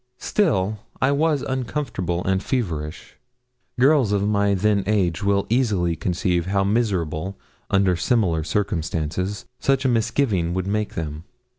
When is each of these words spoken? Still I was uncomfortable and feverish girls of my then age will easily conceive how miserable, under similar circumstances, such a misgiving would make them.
Still 0.17 0.79
I 0.99 1.11
was 1.11 1.43
uncomfortable 1.43 2.23
and 2.25 2.41
feverish 2.41 3.17
girls 3.79 4.11
of 4.11 4.27
my 4.27 4.55
then 4.55 4.83
age 4.87 5.23
will 5.23 5.45
easily 5.47 5.95
conceive 5.95 6.47
how 6.47 6.63
miserable, 6.63 7.37
under 7.69 7.95
similar 7.95 8.43
circumstances, 8.43 9.45
such 9.59 9.85
a 9.85 9.87
misgiving 9.87 10.55
would 10.55 10.65
make 10.65 10.95
them. 10.95 11.25